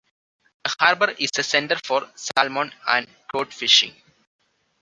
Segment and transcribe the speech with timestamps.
[0.65, 3.93] The harbor is a center for salmon and trout fishing.